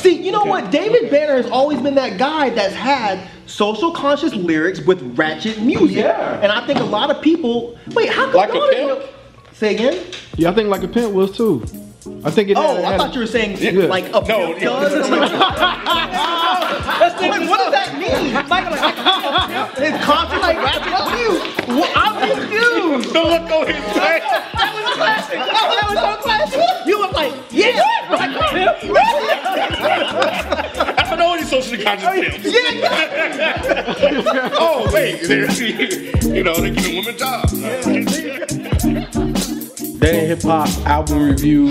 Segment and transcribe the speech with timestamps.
[0.00, 0.70] See, you know what?
[0.70, 5.96] David Banner has always been that guy that's had social conscious lyrics with ratchet music.
[5.96, 6.38] Yeah.
[6.40, 7.76] And I think a lot of people.
[7.94, 8.72] Wait, how come Like a pimp?
[9.00, 9.08] know-
[9.52, 10.04] Say again?
[10.36, 11.64] Yeah, I think like a pimp was too.
[12.24, 12.56] I think it.
[12.56, 13.86] Oh, had- I had- thought you were saying Yeah.
[13.86, 14.88] like a No, pimp no.
[16.88, 17.12] does.
[17.20, 18.36] Wait, what does that mean?
[19.80, 21.68] It's conscious like ratchet music.
[21.68, 23.12] Well, I'm confused.
[23.14, 23.94] The look on his face.
[23.94, 25.38] That was classic.
[25.38, 26.60] That was so classic.
[26.86, 27.82] You was like, yeah.
[28.10, 28.76] Like a pimp.
[30.98, 32.44] I don't know any socially conscious pimps.
[32.44, 32.52] Yeah.
[34.60, 35.20] Oh, wait.
[35.22, 37.52] There's, you know, they're giving women jobs.
[39.98, 41.68] Then hip hop album review,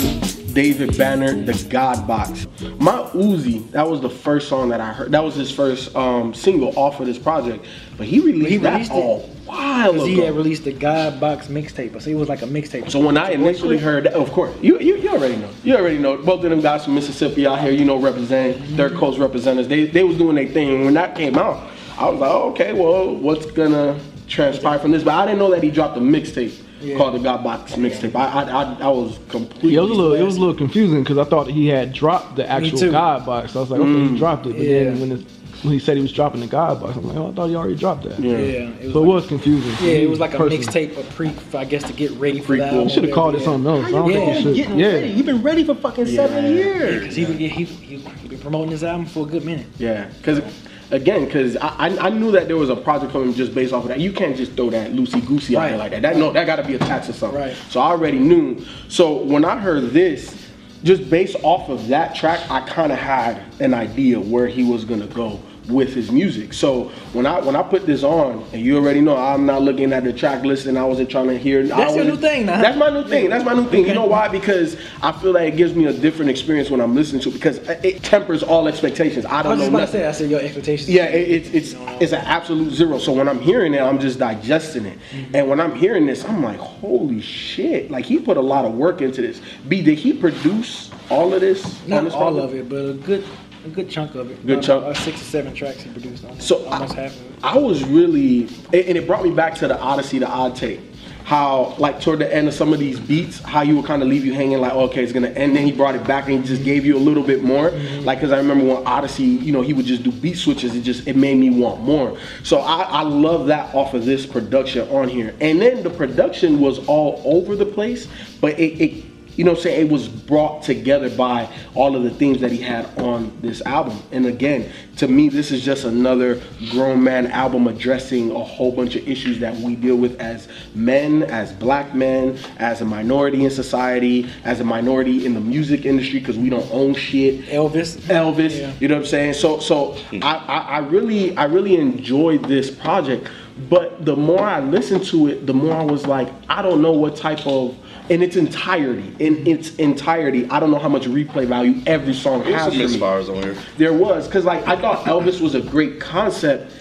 [0.57, 2.47] David Banner, The God Box.
[2.79, 5.11] My Uzi, that was the first song that I heard.
[5.11, 7.63] That was his first um, single off of this project.
[7.95, 9.29] But he released, He that released a it.
[9.45, 10.05] while Cause ago.
[10.07, 12.89] he had released the God Box mixtape, so it was like a mixtape.
[12.89, 15.49] So when I initially heard that, of course, you, you you already know.
[15.63, 16.17] You already know.
[16.17, 19.67] Both of them guys from Mississippi out here, you know, represent third coast representatives.
[19.69, 20.85] They they was doing their thing.
[20.85, 25.03] When that came out, I was like, oh, okay, well, what's gonna transpire from this?
[25.03, 26.63] But I didn't know that he dropped a mixtape
[26.97, 28.15] called the God Box mixtape.
[28.15, 29.71] I I, I I was completely.
[29.71, 31.93] Yeah, it was a little, it was a little confusing because I thought he had
[31.93, 32.91] dropped the actual.
[32.91, 33.55] God box.
[33.55, 34.11] I was like, okay, Mm.
[34.11, 34.53] he dropped it.
[34.53, 34.83] But Yeah.
[34.85, 35.25] then when, it,
[35.63, 37.55] when he said he was dropping the God box, I'm like, oh, I thought he
[37.55, 38.19] already dropped that.
[38.19, 38.31] Yeah.
[38.37, 38.37] yeah,
[38.69, 39.71] it was So it was confusing.
[39.87, 40.65] yeah, it was like a Personally.
[40.89, 42.71] mixtape, a pre, I guess, to get ready for that.
[42.73, 42.83] Prequel.
[42.83, 43.85] You should have called it something else.
[43.87, 44.17] I don't Yeah.
[44.25, 44.55] think you should.
[44.55, 44.87] Getting Yeah.
[44.93, 45.07] ready.
[45.09, 46.99] You've been ready for fucking seven years.
[47.01, 49.65] Because he, he, he, he, he been promoting this album for a good minute.
[49.79, 50.41] Yeah, because
[50.91, 53.83] again, because I, I I knew that there was a project coming just based off
[53.83, 53.99] of that.
[53.99, 56.01] You can't just throw that loosey goosey out there like that.
[56.01, 57.39] That no, that got to be attached to something.
[57.39, 57.55] Right.
[57.69, 58.65] So I already knew.
[58.87, 60.47] So when I heard this,
[60.83, 64.85] just based off of that track, I kind of had an idea where he was
[64.85, 65.39] gonna go
[65.69, 66.53] with his music.
[66.53, 69.91] So when I when I put this on, and you already know I'm not looking
[69.93, 71.61] at the track list, and I wasn't trying to hear.
[71.63, 72.61] I That's your new thing now.
[72.61, 73.29] That's my new thing.
[73.29, 73.85] That's my new thing.
[73.85, 74.27] You know why?
[74.27, 77.33] Because I feel like it gives me a different experience when I'm listening to it
[77.33, 79.25] because it tempers all expectations.
[79.25, 80.01] I I don't was just know about to nothing.
[80.01, 80.89] say, I said your expectations.
[80.89, 82.97] Yeah, it, it's it's it's an absolute zero.
[82.97, 85.35] So when I'm hearing it, I'm just digesting it, mm-hmm.
[85.35, 87.91] and when I'm hearing this, I'm like, holy shit!
[87.91, 89.41] Like he put a lot of work into this.
[89.67, 91.65] B, did he produce all of this?
[91.83, 93.25] on Not this all of it, but a good,
[93.67, 94.45] a good chunk of it.
[94.45, 94.85] Good About, chunk.
[94.85, 96.31] uh, six or seven tracks he produced on.
[96.31, 96.41] it.
[96.41, 97.43] So almost I, half of it.
[97.43, 100.79] I was really, and it brought me back to the Odyssey, the odd tape.
[101.23, 104.07] How like toward the end of some of these beats, how you would kind of
[104.07, 105.57] leave you hanging like, okay, it's gonna end.
[105.57, 107.71] Then he brought it back and he just gave you a little bit more.
[107.71, 110.73] Like, cause I remember when Odyssey, you know, he would just do beat switches.
[110.73, 112.17] It just it made me want more.
[112.43, 115.35] So I, I love that off of this production on here.
[115.41, 118.07] And then the production was all over the place,
[118.39, 118.81] but it.
[118.81, 119.87] it you know what I'm saying?
[119.87, 124.01] It was brought together by all of the themes that he had on this album.
[124.11, 128.95] And again, to me, this is just another grown man album addressing a whole bunch
[128.95, 133.51] of issues that we deal with as men, as black men, as a minority in
[133.51, 137.45] society, as a minority in the music industry because we don't own shit.
[137.45, 137.97] Elvis.
[138.07, 138.59] Elvis.
[138.59, 138.73] Yeah.
[138.79, 139.33] You know what I'm saying?
[139.33, 140.23] So so hmm.
[140.23, 143.29] I, I, I really I really enjoyed this project,
[143.69, 146.93] but the more I listened to it, the more I was like, I don't know
[146.93, 147.77] what type of
[148.09, 152.43] in its entirety, in its entirety, I don't know how much replay value every song
[152.43, 152.85] There's has some for me.
[152.99, 153.55] misfires on here.
[153.77, 156.71] There was, cause like I thought Elvis was a great concept,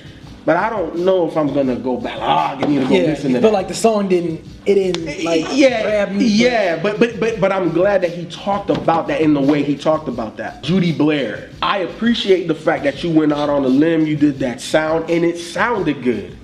[0.45, 2.19] but I don't know if I'm gonna go back.
[2.21, 3.53] Ah, I need to go Yeah, listen to but that.
[3.53, 6.19] like the song didn't, it didn't like yeah, grab you.
[6.19, 9.41] but- yeah, but but but but I'm glad that he talked about that in the
[9.41, 10.63] way he talked about that.
[10.63, 14.39] Judy Blair, I appreciate the fact that you went out on a limb, you did
[14.39, 16.37] that sound, and it sounded good.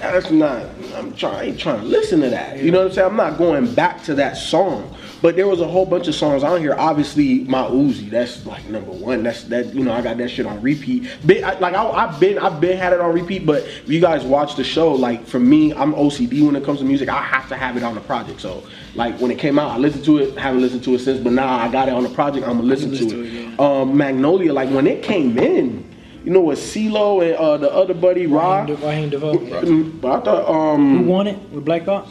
[0.00, 0.66] That's not.
[0.94, 1.34] I'm trying.
[1.34, 2.58] I ain't trying to listen to that.
[2.58, 3.10] You know what I'm saying?
[3.10, 4.94] I'm not going back to that song.
[5.20, 6.76] But there was a whole bunch of songs on here.
[6.78, 8.08] Obviously, my Uzi.
[8.08, 9.24] That's like number one.
[9.24, 9.74] That's that.
[9.74, 11.08] You know, I got that shit on repeat.
[11.26, 13.44] Been, I, like I, I've been, I've been had it on repeat.
[13.44, 16.78] But if you guys watch the show, like for me, I'm OCD when it comes
[16.78, 17.08] to music.
[17.08, 18.40] I have to have it on the project.
[18.40, 18.62] So
[18.94, 20.38] like when it came out, I listened to it.
[20.38, 21.20] Haven't listened to it since.
[21.20, 22.46] But now I got it on the project.
[22.46, 23.54] I'm gonna listen, listen to to it.
[23.54, 24.52] it, um, Magnolia.
[24.52, 25.87] Like when it came in.
[26.28, 28.60] You know what, CeeLo and uh, the other buddy, Ra.
[28.60, 29.38] Raheem, De- Raheem DeVaughn.
[29.48, 32.06] Mm, But I thought, Who um, won it with Black Thought?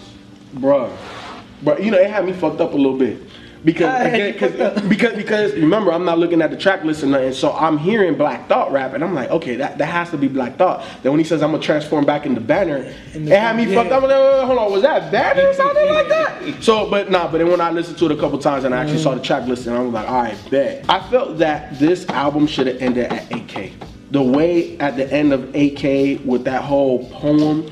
[0.55, 0.91] bruh,
[1.61, 3.19] but you know, it had me fucked up a little bit
[3.63, 4.73] Because again, you fucked up.
[4.73, 7.77] cause, because because remember I'm not looking at the track list or nothing, so I'm
[7.77, 10.83] hearing Black Thought rap, and I'm like, okay, that, that has to be Black Thought.
[11.03, 13.65] Then when he says I'm gonna transform back into Banner, In the- it had me
[13.65, 13.75] yeah.
[13.83, 14.01] fucked up.
[14.01, 16.63] I'm like, wait, wait, hold on, was that Banner or something like that?
[16.63, 18.81] So, but nah, but then when I listened to it a couple times and I
[18.81, 20.85] actually saw the track list, and I was like, all right, bet.
[20.89, 23.73] I felt that this album should have ended at AK.
[24.11, 27.69] The way at the end of AK with that whole poem,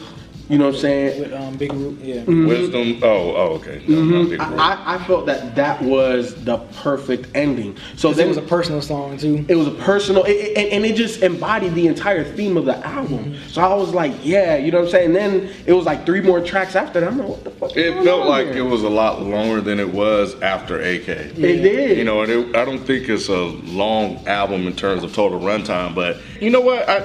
[0.50, 1.22] you know what I'm saying?
[1.22, 2.24] With um, Big Rube, yeah.
[2.24, 3.00] Wisdom.
[3.04, 3.84] Oh, oh, okay.
[3.88, 4.48] No, not big word.
[4.50, 4.60] Mm-hmm.
[4.60, 7.76] I, I felt that that was the perfect ending.
[7.96, 9.44] So Because then it was a personal song too.
[9.48, 12.66] it was a personal, it, it- and, and it just embodied the entire theme of
[12.66, 13.34] the album.
[13.34, 13.48] Mm-hmm.
[13.48, 15.06] So I was like, yeah, you know what I'm saying.
[15.08, 17.08] And then it was like three more tracks after that.
[17.12, 17.76] I'm like, what the fuck?
[17.76, 18.58] It felt like here?
[18.58, 21.08] it was a lot longer than it was after AK.
[21.08, 21.98] It did.
[21.98, 25.40] You know, and it, I don't think it's a long album in terms of total
[25.40, 26.88] runtime, but you know what?
[26.88, 27.00] I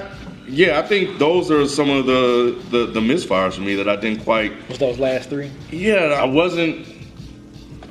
[0.47, 3.95] yeah, I think those are some of the the, the misfires for me that I
[3.95, 4.51] didn't quite.
[4.69, 5.51] Was those last three?
[5.71, 6.87] Yeah, I wasn't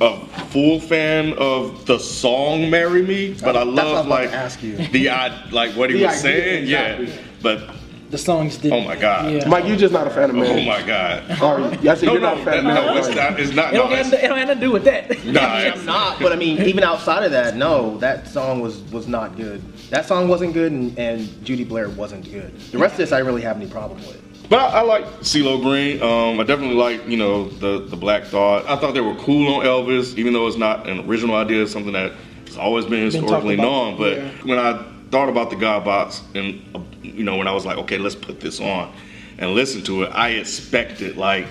[0.00, 4.76] a full fan of the song "Marry Me," but I I love like ask you.
[4.88, 6.64] the I like what he was saying.
[6.64, 7.06] exactly.
[7.06, 7.70] Yeah, but
[8.10, 8.72] The songs did.
[8.72, 9.30] Oh my God.
[9.32, 9.48] Yeah.
[9.48, 10.42] Mike, you're just not a fan of me.
[10.42, 11.38] oh my god.
[11.38, 13.40] Sorry, I said No, you're no, not a fan of no, it's not.
[13.40, 13.72] It's not.
[13.72, 15.24] It don't, no, have, it's- it don't have to do with that.
[15.24, 18.26] Nah, I mean, it's- I'm not, but I mean, even outside of that, no, that
[18.26, 19.62] song was was not good.
[19.90, 22.58] That song wasn't good, and, and Judy Blair wasn't good.
[22.72, 24.20] The rest of this, I didn't really have any problem with.
[24.48, 26.02] But I, I like CeeLo Green.
[26.02, 28.66] Um, I definitely like you know the the Black Thought.
[28.66, 31.62] I thought they were cool on Elvis, even though it's not an original idea.
[31.62, 32.10] It's something that
[32.46, 33.96] has always been historically about, known.
[33.96, 34.30] But yeah.
[34.42, 37.78] when I thought about the God Box, and uh, you know when I was like,
[37.78, 38.92] okay, let's put this on
[39.38, 41.46] and listen to it, I expected like.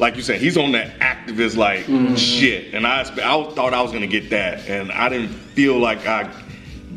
[0.00, 2.14] Like you said, he's on that activist like Mm-hmm.
[2.14, 3.04] shit, and I, I
[3.52, 6.30] thought I was gonna get that, and I didn't feel like I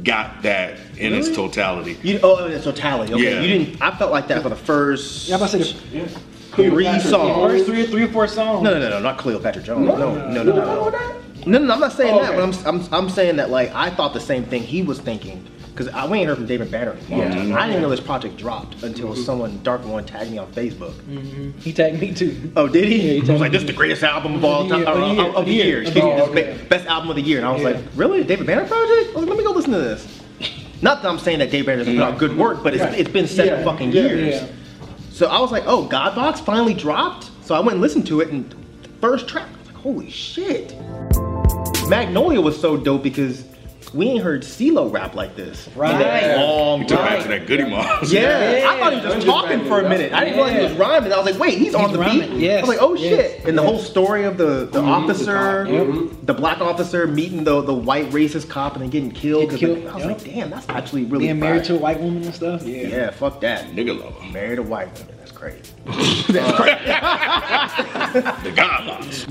[0.03, 1.97] got that in its totality.
[2.03, 3.11] You oh, in its totality.
[3.15, 3.41] Okay, Yeah.
[3.41, 3.81] you didn't.
[3.81, 7.09] I felt like that for the first Yeah, I'm about to say the three first
[7.09, 7.63] songs.
[7.63, 8.61] three, three or four songs.
[8.61, 9.87] No, no, no, no, not Cleopatra Jones.
[9.87, 11.19] No, no, no, no, no.
[11.47, 12.51] No, no, I'm not saying Oh, that, okay.
[12.61, 15.43] but I'm, I'm, I'm saying that like I thought the same thing he was thinking
[15.73, 16.97] because I we ain't heard from David Banner.
[17.07, 17.53] in a long time.
[17.53, 19.23] I didn't know this project dropped until mm-hmm.
[19.23, 20.93] someone Dark One tagged me on Facebook.
[20.93, 21.57] Mm-hmm.
[21.59, 22.51] He tagged me too.
[22.55, 22.95] Oh, did he?
[22.97, 24.87] Yeah, he I was tagged like, "This is the greatest album of all time, of,
[24.87, 26.57] uh, of the year, of- of the year." Excuse me, Oh, okay.
[26.69, 27.69] best album of the year." And I was Yeah.
[27.69, 30.05] like, "Really, David Banner project?" Like, "Let me go listen to this."
[30.81, 32.99] Not that I'm saying that David Banner doesn't put out good work, but it's, Right.
[32.99, 34.41] it's been seven Yeah, fucking years.
[34.41, 34.47] yeah.
[35.11, 38.29] So I was like, "Oh, Godbox finally dropped." So I went and listened to it,
[38.29, 38.49] and
[38.83, 40.75] the first track, I was like, "Holy shit!"
[41.87, 43.43] Magnolia was so dope because
[43.93, 46.23] we ain't heard CeeLo rap like this in Right.
[46.23, 47.07] a long He took time.
[47.09, 48.03] back to that Goodie Mob.
[48.05, 50.13] Yeah, I thought he was just talking for a minute.
[50.13, 51.11] I didn't realize he was rhyming.
[51.13, 52.39] I was like, wait, he's, on the rhyming, beat.
[52.41, 53.45] yes, I was like, oh yes, shit.
[53.45, 53.71] And the yes.
[53.71, 56.25] whole story of the, the officer, the cop, mhm.
[56.25, 59.41] the black officer meeting the, the white racist cop and then getting killed.
[59.43, 60.17] Get 'cause killed, I was yep.
[60.17, 62.63] like, damn, that's actually really Being married to a white woman and stuff.
[62.63, 62.87] Yeah.
[62.87, 63.65] Yeah, fuck that.
[63.71, 64.31] Nigga lover.
[64.31, 65.15] Married a white woman.
[65.17, 65.59] That's crazy.
[68.11, 68.80] The God Box.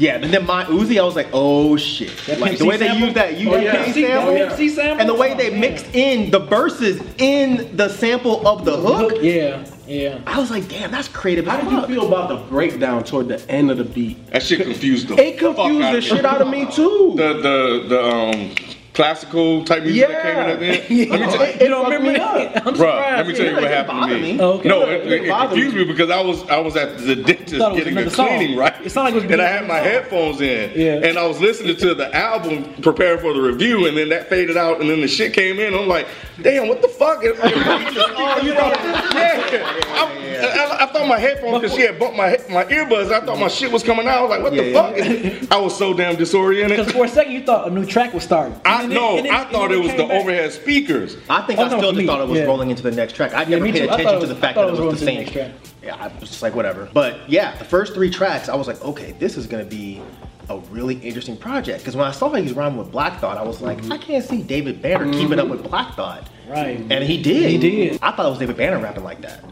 [0.00, 2.10] Yeah, and then my Uzi, I was like, oh shit.
[2.26, 3.04] That Like Pimp the C way they sample?
[3.06, 3.84] used that Oh, yeah.
[3.84, 4.28] UGK sample.
[4.30, 4.56] oh, yeah.
[4.56, 5.00] Sample?
[5.00, 9.18] And the way they Oh, mixed in the verses in the sample of the hook.
[9.20, 10.20] Yeah, yeah.
[10.26, 13.44] I was like, damn, that's creative How did you feel about the breakdown toward the
[13.50, 14.26] end of the beat?
[14.30, 17.12] That shit confused the It fuck confused out the of shit out of me too.
[17.16, 18.54] The the the um
[18.92, 21.10] classical type music that came in at the end.
[21.10, 22.56] Let me tell It You don't remember me that?
[22.56, 22.66] up.
[22.66, 23.16] I'm Bruh, surprised.
[23.18, 24.32] let me tell you Yeah, what happened to me.
[24.34, 24.40] me.
[24.40, 24.68] Oh, okay.
[24.68, 25.84] No, It it, it, it confused me.
[25.84, 28.16] me because I was I was at the dentist Thought it was getting a another
[28.16, 28.28] song.
[28.28, 28.74] cleaning, right?
[28.84, 29.84] It sounded like it was and I had my song.
[29.84, 31.08] headphones in, Yeah.
[31.08, 34.56] and I was listening to the album, preparing for the review, and then that faded
[34.56, 35.72] out, and then the shit came in.
[35.74, 36.06] I'm like,
[36.42, 37.18] damn, what the fuck?
[37.24, 38.72] oh, you know,
[39.14, 39.60] yeah.
[39.92, 43.12] I, I, I thought my headphones because she had bumped my my earbuds.
[43.12, 44.18] I thought my shit was coming out.
[44.18, 45.52] I was like, what the Yeah, fuck?
[45.52, 46.78] I was so damn disoriented.
[46.78, 48.58] Because for a second you thought a new track was starting.
[48.80, 49.30] I And then- know.
[49.30, 50.20] I thought then it was the back.
[50.20, 51.16] overhead speakers.
[51.28, 52.44] I think Oh, I no, still just thought it was yeah.
[52.44, 53.32] rolling into the next track.
[53.34, 53.84] I Yeah, never me paid too.
[53.84, 55.26] I thought attention it to the fact I that thought it was the rolling same.
[55.26, 56.88] to the next Yeah, I was just like whatever.
[56.92, 60.00] But yeah, the first three tracks, I was like, okay, this is gonna be
[60.48, 61.80] a really interesting project.
[61.80, 63.92] Because when I saw he was rhyming with Black Thought, I was like, mm-hmm.
[63.92, 66.28] I can't see David Banner keeping up with Black Thought.
[66.48, 66.84] Right.
[66.90, 67.48] And he did.
[67.50, 67.98] He did.
[68.02, 69.44] I thought it was David Banner rapping like that.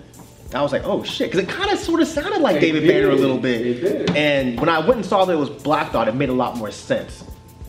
[0.55, 2.81] I was like, oh shit, because it kind of sort of sounded like It David
[2.81, 2.89] did.
[2.89, 3.61] Banner a little bit.
[3.67, 4.17] It did.
[4.17, 6.57] And when I went and saw that it was Black Thought, it made a lot
[6.57, 7.23] more sense.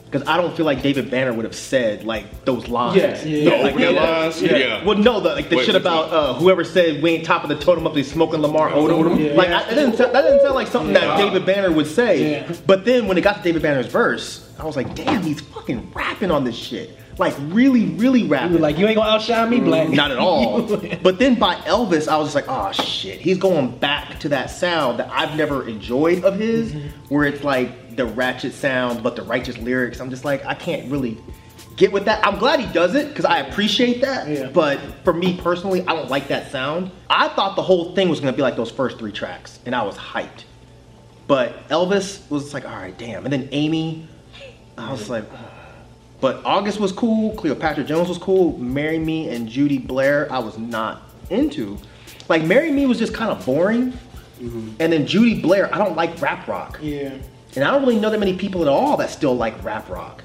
[0.10, 2.98] Because I don't feel like David Banner would have said like those lines.
[2.98, 3.24] Yeah.
[3.24, 3.58] Yeah.
[3.58, 3.90] The Like, yeah.
[3.90, 4.42] lines?
[4.42, 4.58] Yeah.
[4.58, 4.84] Yeah.
[4.84, 7.50] Well, no, the, like the Wait, shit about uh, whoever said we ain't top of
[7.50, 9.24] the totem up, they smoking Lamar Odom.
[9.24, 9.34] Yeah.
[9.34, 12.32] Like I, that didn't sound, that didn't sound like something that David Banner would say.
[12.32, 12.56] Yeah.
[12.66, 15.92] But then when it got to David Banner's verse, I was like, damn, he's fucking
[15.94, 16.98] rapping on this shit.
[17.20, 18.54] Like really, really You rapping.
[18.54, 19.90] were like, you ain't gonna outshine me, black.
[19.90, 20.62] Not at all.
[21.04, 24.50] but then by Elvis, I was just like, oh shit, he's going back to that
[24.50, 26.74] sound that I've never enjoyed of his,
[27.10, 30.00] where it's like the ratchet sound but the righteous lyrics.
[30.00, 31.18] I'm just like, I can't really
[31.76, 32.26] get with that.
[32.26, 34.28] I'm glad he does it because I appreciate that.
[34.28, 34.48] Yeah.
[34.48, 36.92] But for me personally, I don't like that sound.
[37.10, 39.84] I thought the whole thing was gonna be like those first three tracks, and I
[39.84, 40.46] was hyped.
[41.28, 43.26] But Elvis was like, all right, damn.
[43.26, 44.08] And then Amy,
[44.78, 45.26] I was like,
[46.22, 47.36] but August was cool.
[47.36, 48.58] Cleopatra Jones was cool.
[48.58, 51.78] Marry Me and Judy Blair, I was not into.
[52.30, 53.92] Like Marry Me was just kind of boring.
[54.40, 54.72] Mm-hmm.
[54.80, 56.80] And then Judy Blair, I don't like rap rock.
[56.82, 57.14] Yeah.
[57.60, 60.24] And I don't really know that many people at all that still like rap rock.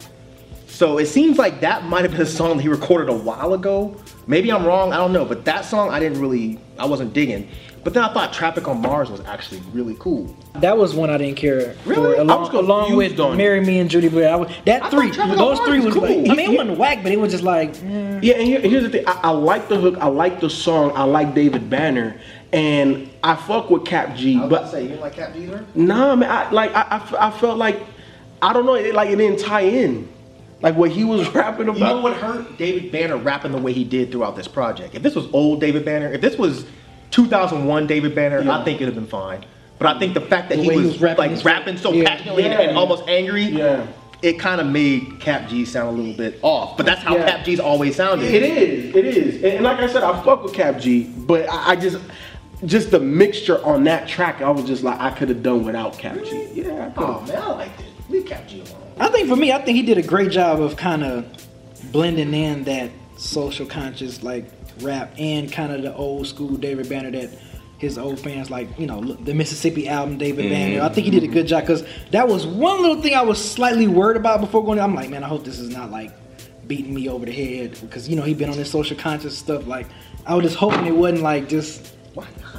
[0.69, 3.55] So it seems like that might have been a song that he recorded a while
[3.55, 3.97] ago.
[4.29, 5.25] Maybe I'm wrong, I don't know.
[5.25, 7.49] But that song I didn't really, I wasn't digging.
[7.83, 10.35] But then I thought Traffic on Mars was actually really cool.
[10.55, 12.15] That was one I didn't care Really?
[12.15, 12.21] for.
[12.21, 13.19] I Along, was along with.
[13.19, 14.39] Marry Me and Judy Blair.
[14.39, 16.31] Was, that I three, thought Traffic on those three was was like.
[16.31, 17.75] I mean, it wasn't whack, but it was just like.
[17.83, 19.05] Yeah, and here- here's the thing.
[19.09, 19.97] I, I like the hook.
[19.99, 20.93] I like the song.
[20.95, 22.19] I like David Banner,
[22.55, 24.39] and I fuck with Kap G.
[24.39, 25.65] But say, you didn't like Kap G either?
[25.75, 26.31] nah, man.
[26.31, 26.75] I like.
[26.75, 27.81] I, I I felt like
[28.41, 28.75] I don't know.
[28.75, 30.09] It, like it didn't tie in.
[30.63, 31.79] Like what he was rapping about.
[31.79, 34.95] You know what hurt David Banner rapping the way he did throughout this project?
[34.95, 36.65] If this was old David Banner, if this was
[37.11, 38.59] 2001 David Banner, Yeah.
[38.61, 39.45] I think it'd have been fine.
[39.79, 41.93] But I think the fact that The he was, he was rapping like rapping so
[41.93, 42.05] Yeah.
[42.09, 42.69] passionately and, Yeah.
[42.69, 43.87] and almost angry, Yeah.
[44.23, 46.77] it kind of made Kap G sound a little bit off.
[46.79, 47.15] But that's how.
[47.17, 48.33] Kap G's always sounded.
[48.33, 48.95] It is.
[48.97, 49.35] It is.
[49.37, 51.99] And, and like I said, I fuck with Kap G, but I, I just.
[52.65, 55.99] Just the mixture on that track, I was just like, I could have done without
[55.99, 56.49] Kap G.
[56.55, 57.29] Yeah, I Oh could've.
[57.35, 57.87] man, I liked it.
[58.11, 58.81] Leave Kap G alone.
[58.99, 61.27] I think for me, I think he did a great job of kind of
[61.93, 64.45] blending in that social conscious like
[64.81, 67.31] rap and kind of the old school David Banner that
[67.79, 70.77] his old fans like, you know, the Mississippi album David Banner.
[70.77, 70.85] Mm-hmm.
[70.87, 73.43] I think he did a good job because that was one little thing I was
[73.45, 74.81] slightly worried about before going.
[74.81, 76.13] I'm like, man, I hope this is not like
[76.67, 79.67] beating me over the head because you know he been on this social conscious stuff.
[79.67, 79.87] Like,
[80.25, 81.94] I was just hoping it wasn't like just.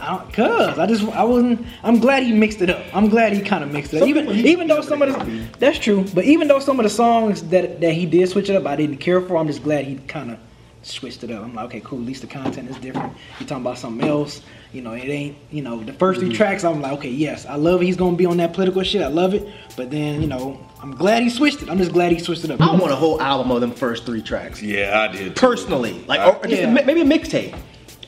[0.01, 2.83] I don't, Cause I just I wasn't I'm glad he mixed it up.
[2.93, 4.07] I'm glad he kind of mixed it up.
[4.07, 7.43] Even even though some of the that's true, but even though some of the songs
[7.50, 9.38] that that he did switch it up, I didn't care for.
[9.38, 10.39] I'm just glad he kind of
[10.83, 11.43] switched it up.
[11.43, 12.00] I'm like, okay, cool.
[12.00, 13.13] At least the content is different.
[13.39, 14.41] You're talking about something else.
[14.71, 15.38] You know, it ain't.
[15.51, 17.85] You know, the first three tracks, I'm like, okay, yes, I love it.
[17.85, 19.01] He's gonna be on that political shit.
[19.01, 19.47] I love it.
[19.77, 21.69] But then, you know, I'm glad he switched it.
[21.69, 22.62] I'm just glad he switched it up.
[22.62, 24.62] I want a whole album of them first three tracks.
[24.62, 25.35] Yeah, I did.
[25.35, 26.71] Personally, like, or just a Yeah.
[26.74, 27.57] mi- maybe a mixtape.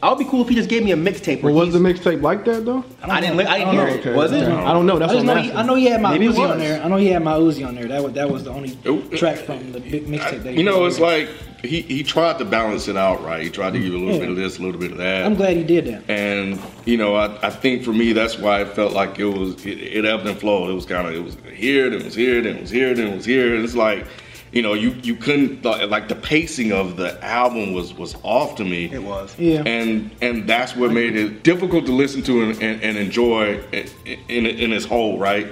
[0.02, 1.42] I would be cool if he just gave me a mixtape.
[1.42, 2.86] where But was he's- the mixtape like that though?
[3.02, 3.40] I didn't.
[3.40, 4.06] I didn't I hear don't it.
[4.06, 4.16] know.
[4.16, 4.44] Was it?
[4.44, 4.52] Okay.
[4.54, 5.00] I don't know.
[5.00, 5.58] That's I just what know I'm he, asking.
[5.60, 6.84] I know he had my Maybe Uzi on there.
[6.84, 7.88] I know he had my Uzi on there.
[7.88, 10.44] That was that was the only It- track from the big mixtape.
[10.44, 11.30] that You know, put it's like
[11.64, 13.42] he, he tried to balance it out, right?
[13.42, 14.20] He tried to give you a little Yeah.
[14.22, 15.26] bit of this, a little bit of that.
[15.26, 16.04] I'm glad he did that.
[16.08, 19.66] And you know, I, I think for me that's why it felt like it was
[19.66, 20.70] it, it ebbed and flowed.
[20.70, 22.94] It was kind of it was here, then it was here, then it was here,
[22.94, 23.56] then it was here.
[23.56, 24.06] And it's like,
[24.52, 28.56] you know, you you couldn't like like the pacing of the album was was off
[28.56, 28.86] to me.
[28.92, 29.38] It was.
[29.38, 29.64] Yeah.
[29.66, 33.88] And and that's what made it difficult to listen to and, and, and enjoy in,
[34.30, 35.48] in in its whole, right?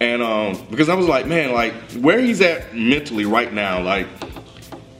[0.00, 4.06] And um, because I was like, man, like where he's at mentally right now, like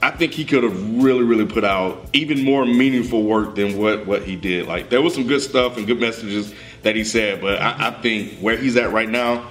[0.01, 4.05] I think he could have really, really put out even more meaningful work than what
[4.05, 4.67] what he did.
[4.67, 6.53] Like there was some good stuff and good messages
[6.83, 9.47] that he said, but I, I think where he's at right now,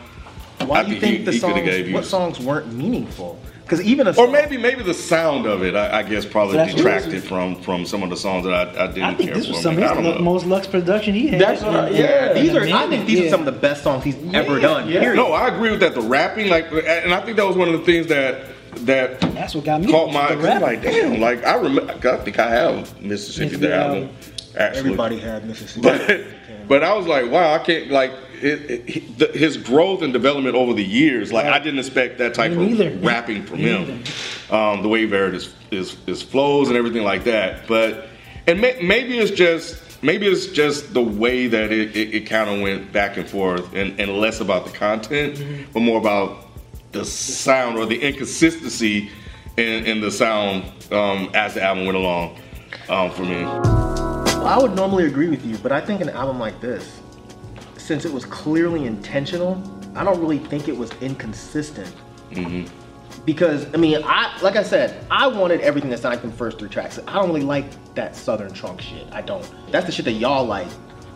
[0.60, 1.92] Why I do you think think he- the he songs?
[1.94, 3.40] What songs weren't meaningful?
[3.68, 6.70] Because even a or maybe maybe the sound of it, I, I guess, probably That's
[6.72, 9.36] what- detracted from from some of the songs that I, I didn't I think care
[9.36, 9.52] this for.
[9.52, 10.20] was some of I his don't lu- know.
[10.20, 11.38] most Lux production he had.
[11.40, 12.32] That's what I- yeah.
[12.32, 12.62] these are.
[12.64, 13.26] I think these Yeah.
[13.26, 14.88] are some of the best songs he's ever done.
[14.88, 15.00] yeah.
[15.00, 15.16] Period.
[15.16, 15.94] No, I agree with that.
[15.94, 18.46] The rapping, like, and I think that was one of the things that
[18.86, 19.90] that That's what got me.
[19.92, 20.28] caught my.
[20.28, 20.62] the Cause I'm rap.
[20.62, 21.92] like, damn, like I remember.
[22.10, 24.08] I think I have Mississippi the album.
[24.56, 25.82] Actually, Everybody had Mississippi.
[25.82, 26.24] but
[26.68, 30.72] but I was like, wow, I can't like it, it, his growth and development over
[30.72, 31.32] the years.
[31.32, 34.02] Like I didn't expect that type Me of rapping from him.
[34.50, 37.66] Um, the way he varied his, his his flows and everything like that.
[37.66, 38.08] But
[38.46, 42.48] and may, maybe it's just maybe it's just the way that it, it, it kind
[42.48, 45.72] of went back and forth and, and less about the content, Mm-hmm.
[45.72, 46.46] but more about
[46.92, 49.10] the sound or the inconsistency
[49.56, 52.38] in, in the sound um, as the album went along
[52.88, 53.42] um, for me.
[54.44, 57.00] I would normally agree with you, but I think an album like this,
[57.88, 59.60] since it was clearly intentional,
[59.96, 61.92] I don't really think it was inconsistent.
[62.30, 62.72] Mm-hmm.
[63.24, 66.58] Because I mean, I like I said, I wanted everything that sounded like the first
[66.58, 67.00] three tracks.
[67.08, 67.64] I don't really like
[67.94, 69.06] that Southern trunk shit.
[69.10, 69.50] I don't.
[69.72, 70.68] That's the shit that y'all like.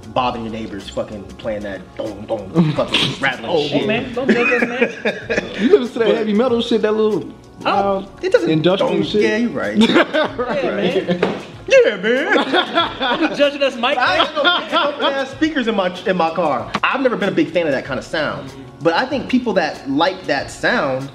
[0.09, 3.83] Bothering your neighbors, fucking playing that boom boom, fucking rattling oh, shit.
[3.83, 5.55] Hey man, don't judge us, man.
[5.61, 7.33] You listen to that heavy metal shit, that little
[7.65, 9.23] Oh, uh, wild it doesn't industrial shit.
[9.23, 9.79] Yeah, you're right.
[9.79, 11.52] Yeah, man.
[11.85, 13.21] Yeah, man.
[13.21, 13.99] Don't judging us, Mike.
[13.99, 14.43] I ain't no,
[15.01, 16.71] no ass speakers in my in my car.
[16.83, 19.53] I've never been a big fan of that kind of sound, but I think people
[19.55, 21.11] that like that sound,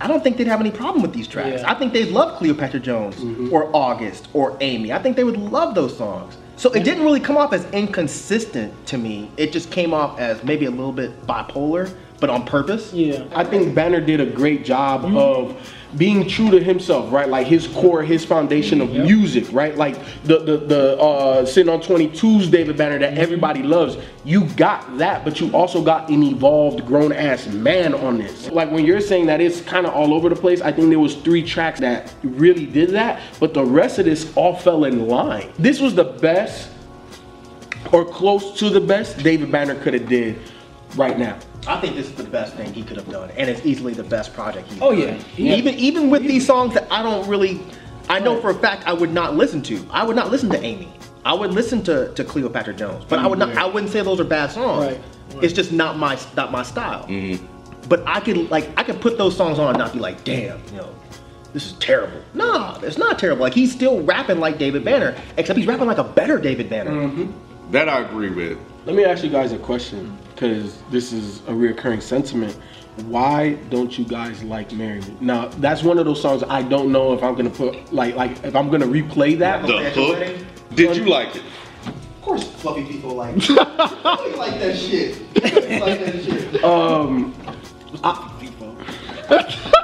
[0.00, 1.62] I don't think they'd have any problem with these tracks.
[1.62, 1.70] Yeah.
[1.70, 3.52] I think they'd love Cleopatra Jones mm-hmm.
[3.52, 4.92] or August or Amy.
[4.92, 6.36] I think they would love those songs.
[6.56, 9.30] So it didn't really come off as inconsistent to me.
[9.36, 12.92] It just came off as maybe a little bit bipolar, but on purpose.
[12.92, 13.24] Yeah.
[13.34, 15.16] I think Banner did a great job mm-hmm.
[15.16, 17.28] of being true to himself, right?
[17.28, 19.76] Like his core, his foundation of music, right?
[19.76, 23.96] Like the the the uh, sitting on 22's David Banner that everybody loves.
[24.24, 28.50] You got that, but you also got an evolved, grown ass man on this.
[28.50, 30.98] Like when you're saying that it's kind of all over the place, I think there
[30.98, 35.08] was three tracks that really did that, but the rest of this all fell in
[35.08, 35.52] line.
[35.58, 36.70] This was the best
[37.92, 40.38] or close to the best David Banner could have did
[40.96, 41.38] right now.
[41.66, 44.02] I think this is the best thing he could have done, and it's easily the
[44.04, 45.00] best project he's Oh, done.
[45.00, 45.18] yeah.
[45.36, 45.54] Yeah.
[45.56, 47.60] Even even with these songs that I don't really,
[48.08, 49.86] I know for a fact I would not listen to.
[49.90, 50.92] I would not listen to Amy.
[51.24, 53.56] I would listen to, to Cleopatra Jones, but I would not.
[53.56, 54.86] I wouldn't say those are bad songs.
[54.86, 57.04] Right, It's just not my not my style.
[57.06, 57.44] Mm-hmm.
[57.88, 60.62] But I could like I could put those songs on and not be like, damn,
[60.66, 60.94] you know,
[61.54, 62.20] this is terrible.
[62.34, 63.42] Nah, it's not terrible.
[63.42, 67.26] Like he's still rapping like David Banner, except he's rapping like a better David Banner.
[67.70, 68.58] That I agree with.
[68.84, 72.56] Let me ask you guys a question because this is a reoccurring sentiment.
[73.06, 75.16] Why don't you guys like "Marry Me"?
[75.20, 78.42] Now, that's one of those songs I don't know if I'm gonna put like like
[78.44, 79.66] if I'm gonna replay that.
[79.66, 80.46] The hook.
[80.74, 81.42] Did you like it?
[81.86, 85.20] Of course, fluffy people like you like that shit.
[85.34, 86.64] Like that shit.
[86.64, 87.34] Um,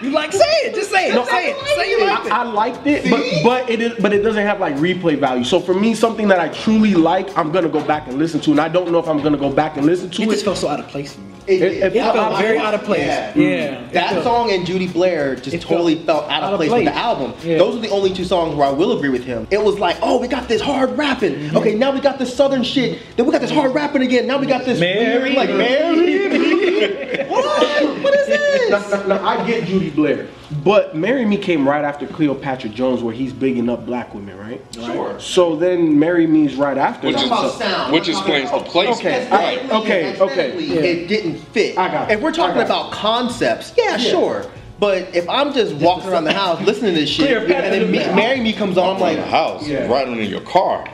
[0.00, 0.74] You like say it?
[0.74, 1.14] Just say it.
[1.14, 1.66] No, say I- it.
[1.76, 4.60] Say you like I, I liked it, but but it is, but it doesn't have
[4.60, 5.42] like replay value.
[5.44, 8.52] So for me, something that I truly like, I'm gonna go back and listen to,
[8.52, 10.24] and I don't know if I'm gonna go back and listen to it.
[10.24, 10.32] It it.
[10.34, 11.26] just felt so out of place for me.
[11.48, 13.00] It, It- it It felt I- I- very out of place.
[13.06, 13.32] Yeah.
[13.34, 13.80] Yeah.
[13.92, 16.94] That felt- song and Judy Blair just totally felt felt out of place, with the
[16.94, 17.32] album.
[17.42, 17.58] Yeah.
[17.58, 19.48] Those are the only two songs where I will agree with him.
[19.50, 21.34] It was like, oh, we got this hard rapping.
[21.34, 21.56] Mm-hmm.
[21.56, 23.00] Okay, now we got this southern shit.
[23.16, 24.26] Then we got this hard rapping again.
[24.28, 25.56] Now we got this Marry weird, like me.
[25.58, 27.24] marry me.
[27.30, 28.02] what?
[28.02, 28.28] What is
[28.70, 28.90] this?
[28.90, 30.26] Now, now- now, I get Judy Blair,
[30.64, 34.60] but "Marry Me" came right after Cleopatra Jones, where he's bigging up black women, right?
[34.74, 35.18] Sure.
[35.18, 37.22] So then "Marry Me" is right after Which that.
[37.22, 37.92] is- About So- sound.
[37.92, 38.98] which We're explains about- the placement.
[39.00, 40.52] Okay, Aesthetically- okay, okay.
[40.58, 40.80] Yeah.
[40.80, 41.78] It didn't fit.
[41.78, 42.14] I got it.
[42.14, 42.80] If we're talking I got it.
[42.80, 44.44] about concepts, yeah, sure.
[44.80, 47.86] But if I'm just walking around the house listening to this shit, and then to
[47.86, 49.88] me, "Marry Me" comes on, I'm Like like, the house, Yeah.
[49.92, 50.84] riding in your car.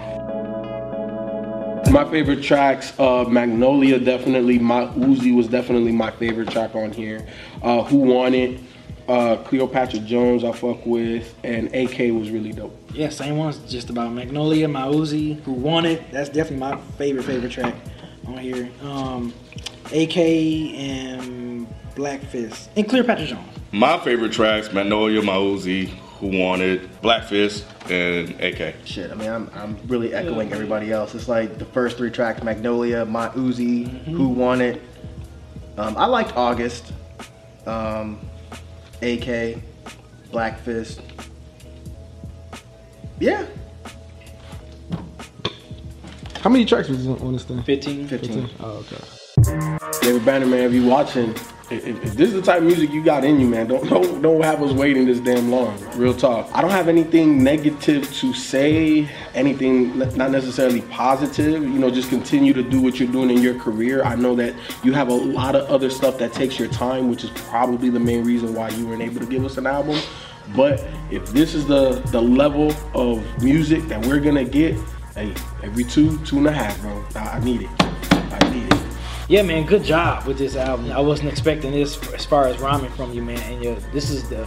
[1.94, 4.58] My favorite tracks, uh, Magnolia definitely.
[4.58, 7.24] My Uzi was definitely my favorite track on here.
[7.62, 8.58] Uh, Who Want It?
[9.06, 12.76] Uh, Cleopatra Jones I fuck with, and AK was really dope.
[12.92, 13.58] Yeah, same ones.
[13.70, 16.10] Just about Magnolia, My Uzi, Who Want It.
[16.10, 17.76] That's definitely my favorite favorite track
[18.26, 18.68] on here.
[18.82, 19.32] Um,
[19.92, 23.46] AK and Black Fist and Cleopatra Jones.
[23.70, 25.92] My favorite tracks: Magnolia, Mauzi,
[26.24, 28.76] Who Want It, Black Fist, and AK.
[28.86, 31.14] Shit, I mean, I'm, I'm really echoing everybody else.
[31.14, 34.80] It's like the first three tracks Magnolia, My Uzi, Who Want It.
[35.76, 36.94] Um, I liked August,
[37.66, 38.18] um,
[39.02, 39.58] AK,
[40.30, 41.02] Black Fist.
[43.20, 43.44] Yeah,
[46.40, 47.62] How many tracks was on this thing?
[47.62, 48.08] 15.
[48.08, 48.50] 15.
[48.60, 49.78] Oh, okay.
[50.00, 51.34] David Banner, man, if you watching,
[51.70, 54.20] if, if, this is the type of music you got in you, man, don't don't
[54.20, 55.78] don't have us waiting this damn long.
[55.96, 56.50] Real talk.
[56.52, 61.62] I don't have anything negative to say, anything not necessarily positive.
[61.62, 64.02] You know, just continue to do what you're doing in your career.
[64.04, 67.24] I know that you have a lot of other stuff that takes your time, which
[67.24, 69.98] is probably the main reason why you weren't able to give us an album.
[70.54, 74.76] But if this is the the level of music that we're gonna get,
[75.14, 77.04] hey, every two, two and a half, bro.
[77.14, 77.70] I need it.
[77.80, 78.93] I need it.
[79.26, 80.92] Yeah, man, good job with this album.
[80.92, 83.40] I wasn't expecting this as far as rhyming from you, man.
[83.50, 84.46] And your, this is the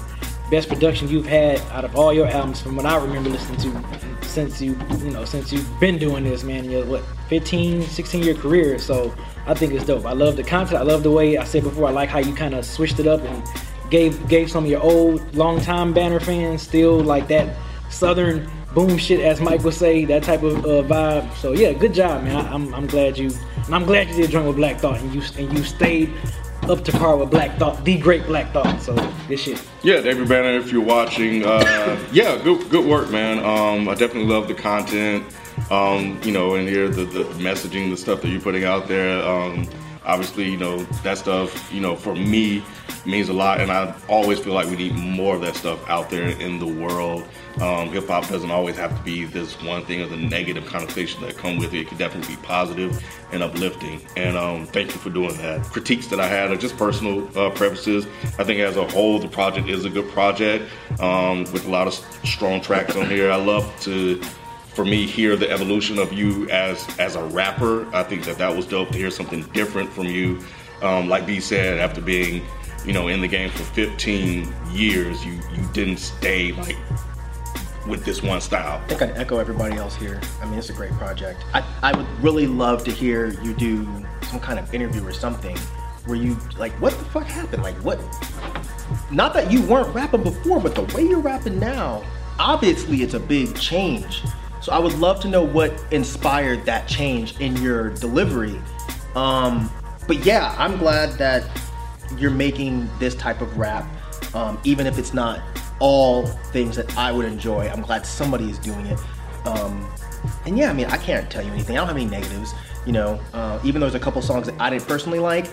[0.51, 4.27] best production you've had out of all your albums from what I remember listening to
[4.27, 6.69] since you, you know, since you've been doing this, man.
[6.69, 8.77] Your what, 15, 16 year career.
[8.77, 9.15] So
[9.47, 10.05] I think it's dope.
[10.05, 10.79] I love the content.
[10.79, 11.87] I love the way I said before.
[11.87, 13.43] I like how you kind of switched it up and
[13.89, 17.55] gave gave some of your old longtime banner fans still like that
[17.89, 21.33] southern boom shit, as Mike would say, that type of uh, vibe.
[21.33, 22.35] So yeah, good job, man.
[22.35, 23.31] I, I'm, I'm glad you,
[23.65, 26.13] and I'm glad you did join with Black Thought, and you and you stayed
[26.69, 28.79] up to par with Black Thought, the great Black Thought.
[28.79, 28.93] So
[29.27, 29.67] good shit.
[29.81, 33.39] Yeah, David Banner, if you're watching, uh, yeah, good good work, man.
[33.39, 35.25] Um, I definitely love the content.
[35.71, 39.23] Um, you know, and here the, the messaging, the stuff that you're putting out there.
[39.23, 39.67] Um,
[40.05, 41.73] obviously, you know that stuff.
[41.73, 42.63] You know, for me,
[43.07, 46.09] means a lot, and I always feel like we need more of that stuff out
[46.09, 47.25] there in the world.
[47.61, 51.21] Um, Hip hop doesn't always have to be this one thing or the negative connotation
[51.21, 51.79] that come with it.
[51.79, 54.01] It can definitely be positive and uplifting.
[54.15, 55.63] And um, thank you for doing that.
[55.63, 58.05] Critiques that I had are just personal uh, preferences.
[58.37, 61.87] I think as a whole, the project is a good project um, with a lot
[61.87, 61.93] of
[62.25, 63.31] strong tracks on here.
[63.31, 64.21] I love to
[64.77, 68.55] for me hear the evolution of you as as a rapper i think that that
[68.55, 70.39] was dope to hear something different from you
[70.83, 72.45] um, like b said after being
[72.85, 76.77] you know in the game for 15 years you you didn't stay like
[77.87, 80.19] with this one style I think I'd echo everybody else here.
[80.41, 81.45] I mean, it's a great project.
[81.53, 83.87] I, I would really love to hear you do
[84.29, 85.55] some kind of interview or something
[86.05, 87.63] where you, like, what the fuck happened?
[87.63, 87.99] Like, what?
[89.11, 92.03] not that you weren't rapping before, but the way you're rapping now,
[92.39, 94.23] obviously it's a big change.
[94.61, 98.59] So I would love to know what inspired that change in your delivery.
[99.15, 99.71] Um,
[100.07, 101.43] but yeah, I'm glad that
[102.17, 103.85] you're making this type of rap,
[104.35, 105.41] um, even if it's not
[105.79, 107.67] all things that I would enjoy.
[107.69, 108.99] I'm glad somebody is doing it.
[109.45, 109.89] Um,
[110.45, 111.77] and yeah, I mean, I can't tell you anything.
[111.77, 112.53] I don't have any negatives.
[112.85, 115.47] You know, uh, even though there's a couple songs that I didn't personally like,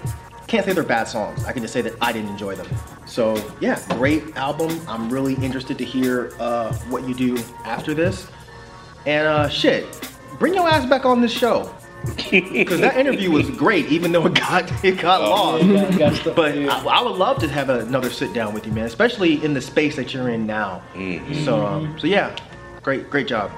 [0.46, 1.44] can't say they're bad songs.
[1.44, 2.68] I can just say that I didn't enjoy them.
[3.06, 4.80] So yeah, great album.
[4.86, 8.28] I'm really interested to hear uh, what you do after this.
[9.06, 9.84] And uh, shit,
[10.38, 11.74] bring your ass back on this show.
[12.30, 15.70] Because that interview was great, even though it got it got long.
[15.70, 16.74] Yeah, got But yeah.
[16.74, 18.84] I, I would love to have another sit down with you, man.
[18.84, 20.82] Especially in the space that you're in now.
[21.44, 22.36] So, um, so yeah,
[22.82, 23.50] great, great job.